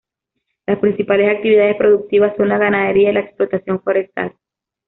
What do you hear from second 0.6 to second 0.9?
Las